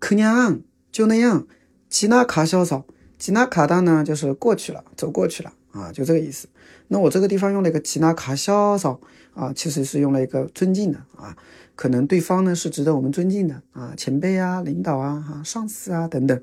[0.00, 1.46] 그냥 就那样
[1.90, 2.84] 지나가셔서
[3.18, 6.48] 지나가다呢就是过去了走过去了啊就这个意思
[6.88, 8.98] 那我这个地方用了一个 지나가셔서
[9.34, 11.36] 啊其实是用了一个尊敬的啊
[11.74, 16.42] 可能对方呢是值得我们尊敬的啊前辈啊领导啊哈上司啊等等